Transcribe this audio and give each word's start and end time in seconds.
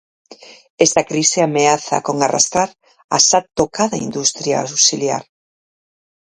Esta 0.85 1.03
crise 1.09 1.39
ameaza 1.47 1.97
con 2.05 2.15
arrastrar 2.19 2.69
a 3.15 3.17
xa 3.27 3.39
tocada 3.59 3.97
industria 4.07 4.55
auxiliar. 4.65 5.23